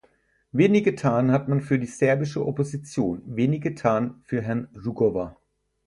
[0.51, 5.37] Wenig getan hat man für die serbische Opposition, wenig getan für Herrn Rugova.